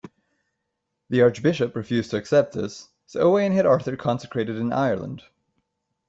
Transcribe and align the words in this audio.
The 1.11 1.21
archbishop 1.21 1.75
refused 1.75 2.09
to 2.09 2.17
accept 2.17 2.53
this, 2.53 2.87
so 3.05 3.19
Owain 3.21 3.51
had 3.51 3.67
Arthur 3.67 3.95
consecrated 3.95 4.55
in 4.55 4.73
Ireland. 4.73 5.21